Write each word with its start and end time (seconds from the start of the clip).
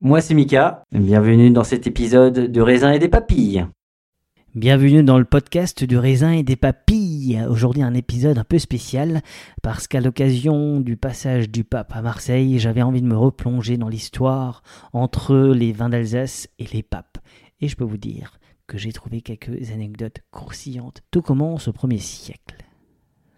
Moi 0.00 0.20
c'est 0.20 0.34
Mika, 0.34 0.84
bienvenue 0.92 1.50
dans 1.50 1.64
cet 1.64 1.88
épisode 1.88 2.52
de 2.52 2.60
raisin 2.60 2.92
et 2.92 3.00
des 3.00 3.08
papilles. 3.08 3.66
Bienvenue 4.54 5.02
dans 5.02 5.18
le 5.18 5.24
podcast 5.24 5.82
du 5.82 5.98
raisin 5.98 6.30
et 6.30 6.44
des 6.44 6.54
papilles. 6.54 7.44
Aujourd'hui 7.50 7.82
un 7.82 7.94
épisode 7.94 8.38
un 8.38 8.44
peu 8.44 8.60
spécial 8.60 9.22
parce 9.60 9.88
qu'à 9.88 10.00
l'occasion 10.00 10.78
du 10.78 10.96
passage 10.96 11.50
du 11.50 11.64
pape 11.64 11.90
à 11.96 12.00
Marseille, 12.00 12.60
j'avais 12.60 12.82
envie 12.82 13.02
de 13.02 13.08
me 13.08 13.16
replonger 13.16 13.76
dans 13.76 13.88
l'histoire 13.88 14.62
entre 14.92 15.36
les 15.36 15.72
vins 15.72 15.88
d'Alsace 15.88 16.48
et 16.60 16.66
les 16.72 16.84
papes. 16.84 17.18
Et 17.60 17.66
je 17.66 17.74
peux 17.74 17.82
vous 17.82 17.96
dire 17.96 18.38
que 18.68 18.78
j'ai 18.78 18.92
trouvé 18.92 19.20
quelques 19.20 19.72
anecdotes 19.72 20.20
croustillantes. 20.30 21.02
Tout 21.10 21.22
commence 21.22 21.66
au 21.66 21.72
1er 21.72 21.98
siècle, 21.98 22.54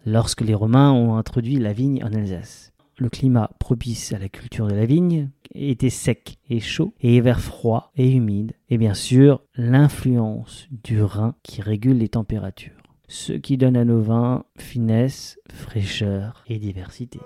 lorsque 0.04 0.42
les 0.42 0.54
Romains 0.54 0.92
ont 0.92 1.16
introduit 1.16 1.56
la 1.56 1.72
vigne 1.72 2.04
en 2.04 2.12
Alsace. 2.12 2.70
Le 3.00 3.08
climat 3.08 3.50
propice 3.58 4.12
à 4.12 4.18
la 4.18 4.28
culture 4.28 4.66
de 4.66 4.74
la 4.74 4.84
vigne 4.84 5.30
était 5.54 5.88
sec 5.88 6.36
et 6.50 6.60
chaud, 6.60 6.92
et 7.00 7.16
hiver 7.16 7.40
froid 7.40 7.92
et 7.96 8.10
humide, 8.10 8.52
et 8.68 8.76
bien 8.76 8.92
sûr 8.92 9.42
l'influence 9.56 10.68
du 10.84 11.02
Rhin 11.02 11.34
qui 11.42 11.62
régule 11.62 11.96
les 11.96 12.10
températures, 12.10 12.82
ce 13.08 13.32
qui 13.32 13.56
donne 13.56 13.78
à 13.78 13.86
nos 13.86 14.02
vins 14.02 14.44
finesse, 14.58 15.38
fraîcheur 15.50 16.44
et 16.46 16.58
diversité. 16.58 17.20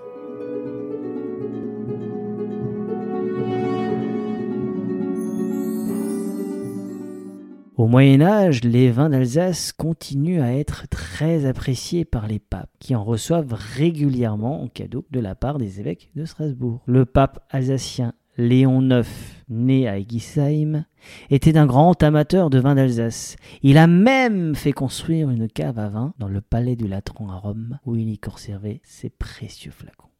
Au 7.77 7.87
Moyen 7.87 8.21
Âge, 8.21 8.63
les 8.63 8.89
vins 8.89 9.09
d'Alsace 9.09 9.73
continuent 9.73 10.41
à 10.41 10.53
être 10.53 10.87
très 10.87 11.45
appréciés 11.45 12.05
par 12.05 12.25
les 12.25 12.39
papes, 12.39 12.69
qui 12.79 12.95
en 12.95 13.03
reçoivent 13.03 13.53
régulièrement 13.53 14.63
en 14.63 14.69
cadeau 14.69 15.05
de 15.11 15.19
la 15.19 15.35
part 15.35 15.57
des 15.57 15.81
évêques 15.81 16.09
de 16.15 16.23
Strasbourg. 16.23 16.81
Le 16.85 17.03
pape 17.03 17.45
alsacien 17.49 18.13
Léon 18.37 18.81
IX, 18.81 19.05
né 19.49 19.89
à 19.89 19.99
Egisheim, 19.99 20.85
était 21.29 21.57
un 21.57 21.65
grand 21.65 22.01
amateur 22.01 22.49
de 22.49 22.59
vins 22.59 22.75
d'Alsace. 22.75 23.35
Il 23.61 23.77
a 23.77 23.87
même 23.87 24.55
fait 24.55 24.71
construire 24.71 25.29
une 25.29 25.49
cave 25.49 25.77
à 25.77 25.89
vin 25.89 26.13
dans 26.17 26.29
le 26.29 26.39
palais 26.39 26.77
du 26.77 26.87
Latran 26.87 27.29
à 27.29 27.35
Rome, 27.35 27.79
où 27.85 27.97
il 27.97 28.07
y 28.07 28.17
conservait 28.17 28.79
ses 28.85 29.09
précieux 29.09 29.71
flacons. 29.71 30.14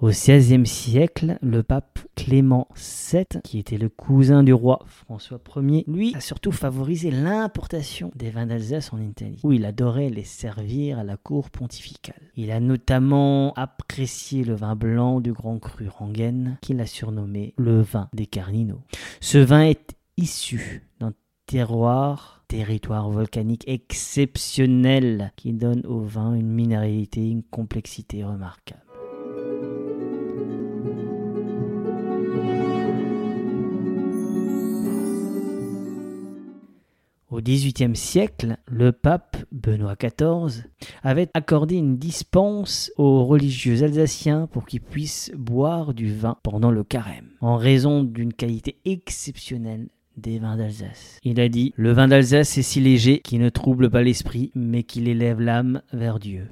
Au 0.00 0.10
XVIe 0.10 0.64
siècle, 0.64 1.38
le 1.42 1.64
pape 1.64 1.98
Clément 2.14 2.68
VII, 2.76 3.24
qui 3.42 3.58
était 3.58 3.78
le 3.78 3.88
cousin 3.88 4.44
du 4.44 4.52
roi 4.52 4.78
François 4.86 5.40
Ier, 5.56 5.84
lui 5.88 6.14
a 6.14 6.20
surtout 6.20 6.52
favorisé 6.52 7.10
l'importation 7.10 8.12
des 8.14 8.30
vins 8.30 8.46
d'Alsace 8.46 8.92
en 8.92 9.00
Italie, 9.00 9.40
où 9.42 9.50
il 9.50 9.64
adorait 9.64 10.08
les 10.08 10.22
servir 10.22 11.00
à 11.00 11.04
la 11.04 11.16
cour 11.16 11.50
pontificale. 11.50 12.30
Il 12.36 12.52
a 12.52 12.60
notamment 12.60 13.52
apprécié 13.54 14.44
le 14.44 14.54
vin 14.54 14.76
blanc 14.76 15.20
du 15.20 15.32
grand 15.32 15.58
cru 15.58 15.88
Rangen, 15.88 16.58
qu'il 16.60 16.80
a 16.80 16.86
surnommé 16.86 17.54
le 17.56 17.80
vin 17.80 18.08
des 18.12 18.26
Carninos. 18.26 18.82
Ce 19.20 19.38
vin 19.38 19.62
est 19.62 19.96
issu 20.16 20.88
d'un 21.00 21.12
terroir, 21.46 22.44
territoire 22.46 23.10
volcanique 23.10 23.64
exceptionnel, 23.66 25.32
qui 25.34 25.54
donne 25.54 25.84
au 25.86 26.02
vin 26.02 26.34
une 26.34 26.52
minéralité, 26.52 27.28
une 27.28 27.42
complexité 27.42 28.22
remarquable. 28.22 28.87
Au 37.38 37.40
XVIIIe 37.40 37.94
siècle, 37.94 38.56
le 38.66 38.90
pape 38.90 39.36
Benoît 39.52 39.94
XIV 39.94 40.64
avait 41.04 41.28
accordé 41.34 41.76
une 41.76 41.96
dispense 41.96 42.90
aux 42.96 43.24
religieux 43.24 43.84
alsaciens 43.84 44.48
pour 44.48 44.66
qu'ils 44.66 44.80
puissent 44.80 45.30
boire 45.36 45.94
du 45.94 46.12
vin 46.12 46.36
pendant 46.42 46.72
le 46.72 46.82
carême, 46.82 47.28
en 47.40 47.56
raison 47.56 48.02
d'une 48.02 48.32
qualité 48.32 48.80
exceptionnelle 48.84 49.88
des 50.16 50.40
vins 50.40 50.56
d'Alsace. 50.56 51.20
Il 51.22 51.38
a 51.38 51.48
dit 51.48 51.72
Le 51.76 51.92
vin 51.92 52.08
d'Alsace 52.08 52.58
est 52.58 52.62
si 52.62 52.80
léger 52.80 53.20
qu'il 53.20 53.38
ne 53.38 53.50
trouble 53.50 53.88
pas 53.88 54.02
l'esprit, 54.02 54.50
mais 54.56 54.82
qu'il 54.82 55.06
élève 55.06 55.40
l'âme 55.40 55.82
vers 55.92 56.18
Dieu. 56.18 56.48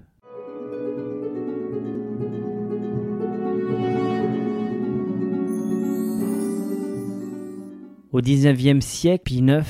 Au 8.13 8.21
XIXe 8.21 8.87
siècle, 8.87 9.25
Pie 9.25 9.39
IX 9.39 9.65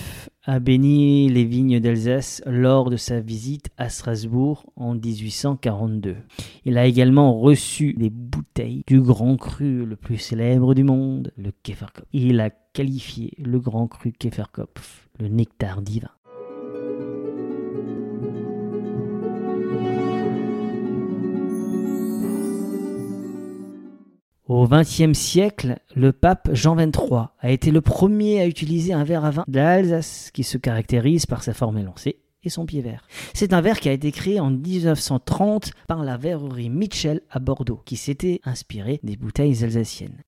a 0.47 0.61
béni 0.61 1.29
les 1.29 1.45
vignes 1.45 1.81
d'Alsace 1.81 2.41
lors 2.47 2.89
de 2.89 2.97
sa 2.97 3.21
visite 3.21 3.69
à 3.77 3.89
Strasbourg 3.89 4.65
en 4.77 4.95
1842. 4.95 6.17
Il 6.65 6.79
a 6.79 6.87
également 6.87 7.37
reçu 7.37 7.95
des 7.95 8.11
bouteilles 8.11 8.85
du 8.87 9.01
grand 9.01 9.37
cru 9.37 9.85
le 9.85 9.97
plus 9.97 10.19
célèbre 10.19 10.75
du 10.75 10.85
monde, 10.85 11.33
le 11.37 11.51
Käferkopf. 11.65 12.07
Il 12.13 12.41
a 12.41 12.51
qualifié 12.51 13.33
le 13.39 13.59
grand 13.59 13.89
cru 13.89 14.13
Käferkopf, 14.13 15.09
le 15.19 15.27
nectar 15.27 15.83
divin. 15.83 16.11
Au 24.49 24.69
XXe 24.69 25.13
siècle, 25.13 25.81
le 25.97 26.13
pape 26.13 26.51
Jean 26.53 26.77
XXIII 26.77 27.31
a 27.41 27.51
été 27.51 27.73
le 27.73 27.81
premier 27.81 28.41
à 28.41 28.47
utiliser 28.47 28.93
un 28.93 29.03
verre 29.03 29.25
à 29.25 29.33
vin 29.33 29.45
d'Alsace 29.49 30.31
qui 30.33 30.45
se 30.45 30.57
caractérise 30.57 31.27
par 31.27 31.43
sa 31.43 31.53
forme 31.53 31.79
élancée 31.79 32.21
et 32.45 32.49
son 32.49 32.65
pied 32.65 32.81
vert. 32.81 33.09
C'est 33.35 33.53
un 33.53 33.61
verre 33.61 33.81
qui 33.81 33.89
a 33.89 33.93
été 33.93 34.13
créé 34.13 34.39
en 34.39 34.53
1930 34.53 35.73
par 35.89 36.05
la 36.05 36.17
verrerie 36.17 36.71
Mitchell 36.71 37.23
à 37.29 37.41
Bordeaux, 37.41 37.83
qui 37.85 37.97
s'était 37.97 38.41
inspiré 38.45 39.01
des 39.03 39.17
bouteilles 39.17 39.65
alsaciennes. 39.65 40.23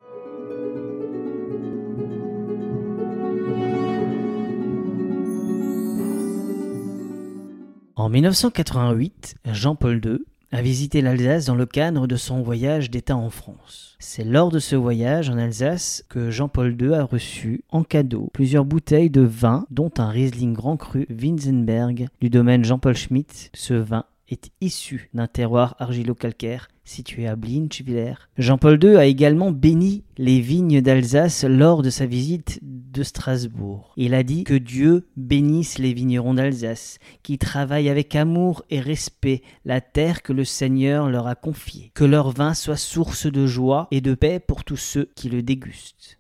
En 7.94 8.08
1988, 8.08 9.36
Jean-Paul 9.44 10.00
II 10.04 10.18
a 10.50 10.62
visité 10.62 11.02
l'Alsace 11.02 11.44
dans 11.44 11.54
le 11.54 11.66
cadre 11.66 12.06
de 12.06 12.16
son 12.16 12.42
voyage 12.42 12.90
d'État 12.90 13.16
en 13.16 13.30
France. 13.30 13.96
C'est 13.98 14.24
lors 14.24 14.50
de 14.50 14.58
ce 14.58 14.76
voyage 14.76 15.28
en 15.28 15.36
Alsace 15.36 16.04
que 16.08 16.30
Jean-Paul 16.30 16.76
II 16.80 16.94
a 16.94 17.04
reçu 17.04 17.64
en 17.68 17.82
cadeau 17.82 18.30
plusieurs 18.32 18.64
bouteilles 18.64 19.10
de 19.10 19.20
vin, 19.20 19.66
dont 19.70 19.92
un 19.98 20.08
Riesling 20.08 20.54
Grand 20.54 20.76
Cru 20.76 21.06
Winzenberg 21.10 22.08
du 22.20 22.30
domaine 22.30 22.64
Jean-Paul 22.64 22.96
Schmitt. 22.96 23.50
Ce 23.54 23.74
vin 23.74 24.04
est 24.30 24.50
issu 24.60 25.10
d'un 25.14 25.26
terroir 25.26 25.76
argilo-calcaire 25.78 26.68
situé 26.88 27.28
à 27.28 27.36
Blinchwiller. 27.36 28.14
Jean-Paul 28.38 28.82
II 28.82 28.96
a 28.96 29.04
également 29.04 29.50
béni 29.50 30.04
les 30.16 30.40
vignes 30.40 30.80
d'Alsace 30.80 31.44
lors 31.44 31.82
de 31.82 31.90
sa 31.90 32.06
visite 32.06 32.58
de 32.62 33.02
Strasbourg. 33.02 33.92
Il 33.96 34.14
a 34.14 34.22
dit 34.22 34.44
que 34.44 34.54
Dieu 34.54 35.06
bénisse 35.16 35.78
les 35.78 35.92
vignerons 35.92 36.34
d'Alsace, 36.34 36.98
qui 37.22 37.38
travaillent 37.38 37.90
avec 37.90 38.16
amour 38.16 38.62
et 38.70 38.80
respect 38.80 39.42
la 39.64 39.80
terre 39.80 40.22
que 40.22 40.32
le 40.32 40.44
Seigneur 40.44 41.08
leur 41.10 41.26
a 41.26 41.34
confiée, 41.34 41.92
que 41.94 42.04
leur 42.04 42.30
vin 42.30 42.54
soit 42.54 42.76
source 42.76 43.26
de 43.26 43.46
joie 43.46 43.88
et 43.90 44.00
de 44.00 44.14
paix 44.14 44.40
pour 44.40 44.64
tous 44.64 44.76
ceux 44.76 45.10
qui 45.14 45.28
le 45.28 45.42
dégustent. 45.42 46.18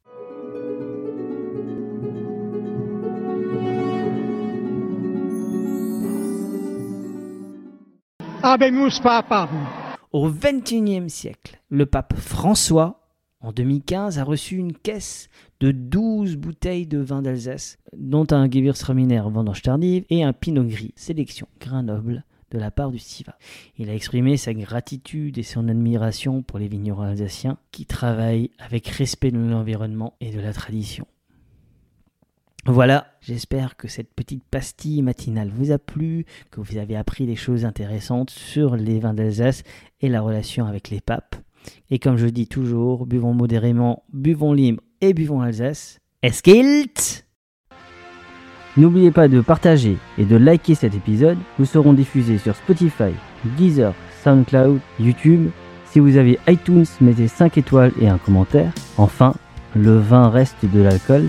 Au 10.20 10.32
XXIe 10.32 11.08
siècle, 11.08 11.60
le 11.68 11.86
pape 11.86 12.16
François, 12.18 13.08
en 13.38 13.52
2015, 13.52 14.18
a 14.18 14.24
reçu 14.24 14.56
une 14.56 14.72
caisse 14.72 15.28
de 15.60 15.70
12 15.70 16.38
bouteilles 16.38 16.88
de 16.88 16.98
vin 16.98 17.22
d'Alsace, 17.22 17.78
dont 17.96 18.26
un 18.32 18.50
Gewürztraminer 18.50 19.22
vendange 19.30 19.62
tardive 19.62 20.04
et 20.10 20.24
un 20.24 20.32
Pinot 20.32 20.64
Gris, 20.64 20.92
sélection 20.96 21.46
grain 21.60 21.84
noble 21.84 22.24
de 22.50 22.58
la 22.58 22.72
part 22.72 22.90
du 22.90 22.98
Siva. 22.98 23.38
Il 23.76 23.90
a 23.90 23.94
exprimé 23.94 24.36
sa 24.36 24.54
gratitude 24.54 25.38
et 25.38 25.44
son 25.44 25.68
admiration 25.68 26.42
pour 26.42 26.58
les 26.58 26.66
vignerons 26.66 27.02
alsaciens 27.02 27.56
qui 27.70 27.86
travaillent 27.86 28.50
avec 28.58 28.88
respect 28.88 29.30
de 29.30 29.38
l'environnement 29.38 30.14
et 30.20 30.32
de 30.32 30.40
la 30.40 30.52
tradition. 30.52 31.06
Voilà, 32.66 33.06
j'espère 33.20 33.76
que 33.76 33.88
cette 33.88 34.12
petite 34.14 34.44
pastille 34.44 35.00
matinale 35.02 35.50
vous 35.54 35.70
a 35.70 35.78
plu, 35.78 36.26
que 36.50 36.60
vous 36.60 36.76
avez 36.76 36.96
appris 36.96 37.26
des 37.26 37.36
choses 37.36 37.64
intéressantes 37.64 38.30
sur 38.30 38.76
les 38.76 39.00
vins 39.00 39.14
d'Alsace 39.14 39.62
et 40.00 40.08
la 40.08 40.20
relation 40.20 40.66
avec 40.66 40.90
les 40.90 41.00
papes. 41.00 41.36
Et 41.90 41.98
comme 41.98 42.16
je 42.16 42.26
dis 42.26 42.46
toujours, 42.46 43.06
buvons 43.06 43.34
modérément, 43.34 44.04
buvons 44.12 44.52
libre 44.52 44.82
et 45.00 45.14
buvons 45.14 45.40
Alsace. 45.40 45.98
Eskilt 46.22 47.24
N'oubliez 48.76 49.10
pas 49.10 49.28
de 49.28 49.40
partager 49.40 49.96
et 50.18 50.24
de 50.24 50.36
liker 50.36 50.74
cet 50.74 50.94
épisode. 50.94 51.38
Nous 51.58 51.64
serons 51.64 51.94
diffusés 51.94 52.38
sur 52.38 52.54
Spotify, 52.54 53.12
Deezer, 53.56 53.92
SoundCloud, 54.22 54.78
YouTube. 55.00 55.50
Si 55.90 55.98
vous 55.98 56.16
avez 56.16 56.38
iTunes, 56.46 56.84
mettez 57.00 57.28
5 57.28 57.58
étoiles 57.58 57.92
et 58.00 58.08
un 58.08 58.18
commentaire. 58.18 58.72
Enfin, 58.96 59.34
le 59.74 59.98
vin 59.98 60.28
reste 60.28 60.64
de 60.64 60.80
l'alcool. 60.80 61.28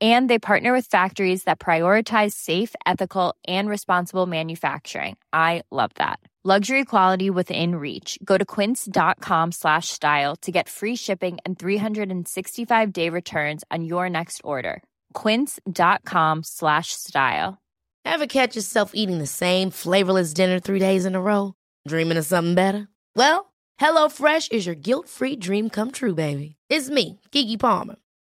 And 0.00 0.30
they 0.30 0.38
partner 0.38 0.72
with 0.72 0.86
factories 0.86 1.42
that 1.44 1.58
prioritize 1.58 2.32
safe, 2.32 2.74
ethical, 2.86 3.34
and 3.48 3.68
responsible 3.68 4.26
manufacturing. 4.26 5.16
I 5.32 5.62
love 5.72 5.90
that. 5.96 6.20
Luxury 6.44 6.84
quality 6.84 7.30
within 7.30 7.74
reach. 7.74 8.16
Go 8.24 8.38
to 8.38 8.44
quince.com 8.44 9.52
slash 9.52 9.88
style 9.88 10.36
to 10.36 10.52
get 10.52 10.68
free 10.68 10.94
shipping 10.94 11.38
and 11.44 11.58
365 11.58 12.92
day 12.92 13.10
returns 13.10 13.64
on 13.70 13.84
your 13.84 14.08
next 14.08 14.40
order. 14.44 14.82
Quince.com 15.14 16.44
slash 16.44 16.92
style. 16.92 17.58
Ever 18.04 18.26
catch 18.26 18.54
yourself 18.54 18.92
eating 18.94 19.18
the 19.18 19.26
same 19.26 19.70
flavorless 19.70 20.32
dinner 20.32 20.60
three 20.60 20.78
days 20.78 21.04
in 21.04 21.16
a 21.16 21.20
row? 21.20 21.54
Dreaming 21.86 22.16
of 22.16 22.24
something 22.24 22.54
better? 22.54 22.88
Well, 23.16 23.52
hello 23.76 24.08
fresh 24.08 24.48
is 24.48 24.64
your 24.64 24.76
guilt 24.76 25.08
free 25.08 25.34
dream 25.36 25.68
come 25.68 25.90
true, 25.90 26.14
baby. 26.14 26.56
It's 26.70 26.88
me, 26.88 27.18
Kiki 27.32 27.56
Palmer. 27.56 27.96